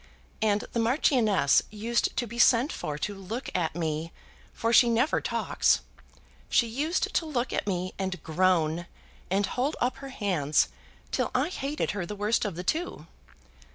And 0.41 0.61
the 0.71 0.79
Marchioness 0.79 1.61
used 1.69 2.17
to 2.17 2.25
be 2.25 2.39
sent 2.39 2.71
for 2.73 2.97
to 2.97 3.13
look 3.13 3.51
at 3.53 3.75
me, 3.75 4.11
for 4.51 4.73
she 4.73 4.89
never 4.89 5.21
talks. 5.21 5.81
She 6.49 6.65
used 6.65 7.13
to 7.13 7.25
look 7.27 7.53
at 7.53 7.67
me, 7.67 7.93
and 7.99 8.23
groan, 8.23 8.87
and 9.29 9.45
hold 9.45 9.75
up 9.79 9.97
her 9.97 10.09
hands 10.09 10.69
till 11.11 11.29
I 11.35 11.49
hated 11.49 11.91
her 11.91 12.07
the 12.07 12.15
worst 12.15 12.45
of 12.45 12.55
the 12.55 12.63
two. 12.63 13.05